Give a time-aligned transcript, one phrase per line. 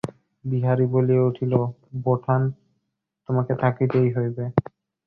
[0.45, 1.53] বিহারী বলিয়া উঠিল,
[2.03, 2.41] বোঠান,
[3.29, 4.43] তোমাকে থাকিতেই হইবে।